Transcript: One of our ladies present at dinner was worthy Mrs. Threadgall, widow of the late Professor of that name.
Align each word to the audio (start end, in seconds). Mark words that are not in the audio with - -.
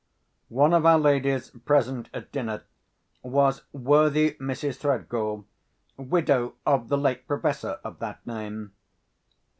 One 0.49 0.73
of 0.73 0.83
our 0.83 0.97
ladies 0.97 1.51
present 1.51 2.09
at 2.11 2.31
dinner 2.31 2.63
was 3.21 3.65
worthy 3.71 4.31
Mrs. 4.39 4.77
Threadgall, 4.79 5.45
widow 5.95 6.55
of 6.65 6.89
the 6.89 6.97
late 6.97 7.27
Professor 7.27 7.77
of 7.83 7.99
that 7.99 8.25
name. 8.25 8.71